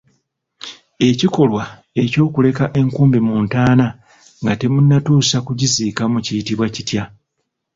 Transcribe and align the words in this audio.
Ekikolwa 1.07 1.63
eky'okuleka 2.03 2.65
enkumbi 2.79 3.19
mu 3.27 3.35
ntaana 3.43 3.87
nga 4.41 4.53
temunnatuusa 4.59 5.37
kugiziikamu 5.45 6.15
kiyitibwa 6.25 6.67
kitya? 6.75 7.03